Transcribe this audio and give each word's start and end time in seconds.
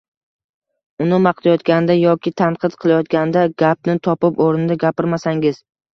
uni 1.05 1.17
maqtayotganda 1.25 1.97
yoki 1.97 2.33
tanqid 2.43 2.77
qilayotganda 2.85 3.45
gapni 3.65 3.97
topib, 4.09 4.43
o‘rnida 4.47 4.79
gapirmasangiz 4.87 5.63